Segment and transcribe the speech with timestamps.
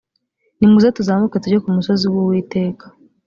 [0.57, 2.85] nimuze tuzamuke tujye ku musozi w uwiteka